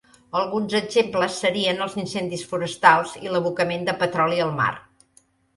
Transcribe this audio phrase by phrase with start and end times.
[0.37, 4.73] Alguns exemples serien els incendis forestals i l'abocament de petroli al mar.